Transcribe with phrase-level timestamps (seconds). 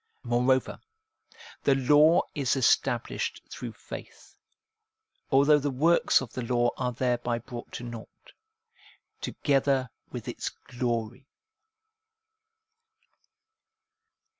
[0.23, 0.79] Moreover,
[1.63, 4.35] the law is established through faith,
[5.31, 8.31] although the works of the law are thereby brought to nought,
[9.21, 11.27] together with its glory.